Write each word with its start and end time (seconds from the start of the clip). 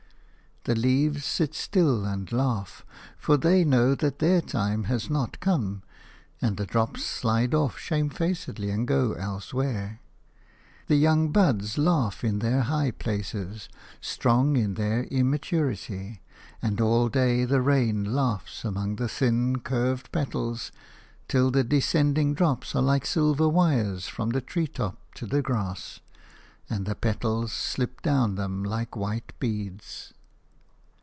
The 0.65 0.75
leaves 0.75 1.25
sit 1.25 1.55
still 1.55 2.05
and 2.05 2.31
laugh, 2.31 2.85
for 3.17 3.35
they 3.35 3.63
know 3.65 3.95
that 3.95 4.19
their 4.19 4.41
time 4.41 4.83
has 4.83 5.09
not 5.09 5.39
come, 5.39 5.81
and 6.39 6.55
the 6.55 6.67
drops 6.67 7.03
slide 7.03 7.55
off 7.55 7.79
shamefacedly 7.79 8.69
and 8.69 8.87
go 8.87 9.13
elsewhere. 9.13 10.01
The 10.85 10.97
young 10.97 11.31
buds 11.31 11.79
laugh 11.79 12.23
in 12.23 12.37
their 12.37 12.61
high 12.61 12.91
places, 12.91 13.69
strong 14.01 14.55
in 14.55 14.75
their 14.75 15.05
immaturity; 15.05 16.21
and 16.61 16.79
all 16.79 17.09
day 17.09 17.43
the 17.43 17.59
rain 17.63 18.13
laughs 18.13 18.63
among 18.63 18.97
the 18.97 19.09
thin, 19.09 19.61
curved 19.61 20.11
petals, 20.11 20.71
till 21.27 21.49
the 21.49 21.63
descending 21.63 22.35
drops 22.35 22.75
are 22.75 22.83
like 22.83 23.07
silver 23.07 23.49
wires 23.49 24.07
from 24.07 24.29
the 24.29 24.41
treetop 24.41 24.99
to 25.15 25.25
the 25.25 25.41
grass, 25.41 26.01
and 26.69 26.85
the 26.85 26.93
petals 26.93 27.51
slip 27.51 28.03
down 28.03 28.35
them 28.35 28.63
like 28.63 28.95
white 28.95 29.33
beads. 29.39 30.13